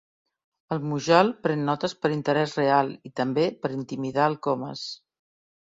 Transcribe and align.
El 0.75 0.79
Mujal 0.93 1.29
pren 1.43 1.61
notes 1.67 1.95
per 2.07 2.11
interès 2.15 2.57
real 2.63 2.93
i 3.11 3.15
també 3.23 3.47
per 3.65 3.75
intimidar 3.79 4.29
el 4.33 4.41
Comas. 4.49 4.93